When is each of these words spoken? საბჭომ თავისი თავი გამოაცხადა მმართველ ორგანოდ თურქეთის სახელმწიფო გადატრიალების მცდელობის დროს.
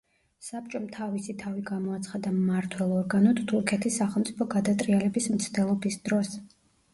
საბჭომ 0.45 0.85
თავისი 0.93 1.35
თავი 1.43 1.65
გამოაცხადა 1.67 2.31
მმართველ 2.37 2.95
ორგანოდ 2.95 3.43
თურქეთის 3.53 4.01
სახელმწიფო 4.03 4.49
გადატრიალების 4.55 5.31
მცდელობის 5.37 6.01
დროს. 6.11 6.35